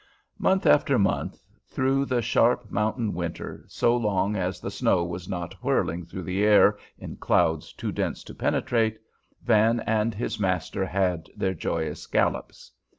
[0.39, 5.53] Month after month through the sharp mountain winter, so long as the snow was not
[5.63, 8.97] whirling through the air in clouds too dense to penetrate,
[9.43, 12.71] Van and his master had their joyous gallops.